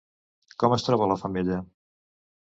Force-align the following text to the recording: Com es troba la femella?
Com 0.63 0.75
es 0.77 0.85
troba 0.87 1.11
la 1.13 1.19
femella? 1.25 1.61